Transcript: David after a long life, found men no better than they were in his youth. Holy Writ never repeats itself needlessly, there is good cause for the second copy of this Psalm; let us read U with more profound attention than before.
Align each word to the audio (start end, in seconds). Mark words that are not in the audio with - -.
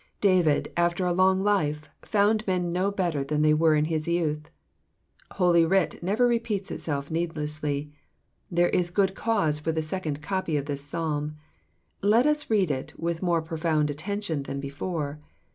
David 0.19 0.73
after 0.75 1.05
a 1.05 1.13
long 1.13 1.43
life, 1.43 1.87
found 2.01 2.47
men 2.47 2.73
no 2.73 2.89
better 2.89 3.23
than 3.23 3.43
they 3.43 3.53
were 3.53 3.75
in 3.75 3.85
his 3.85 4.07
youth. 4.07 4.49
Holy 5.33 5.63
Writ 5.63 6.01
never 6.01 6.25
repeats 6.25 6.71
itself 6.71 7.11
needlessly, 7.11 7.91
there 8.49 8.69
is 8.69 8.89
good 8.89 9.13
cause 9.13 9.59
for 9.59 9.71
the 9.71 9.83
second 9.83 10.19
copy 10.23 10.57
of 10.57 10.65
this 10.65 10.83
Psalm; 10.83 11.35
let 12.01 12.25
us 12.25 12.49
read 12.49 12.71
U 12.71 12.83
with 12.97 13.21
more 13.21 13.43
profound 13.43 13.91
attention 13.91 14.41
than 14.41 14.59
before. 14.59 15.19